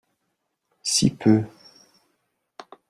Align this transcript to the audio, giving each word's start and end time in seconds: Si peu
Si 0.81 1.11
peu 1.11 1.45